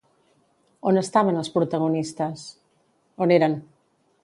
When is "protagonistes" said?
1.59-2.49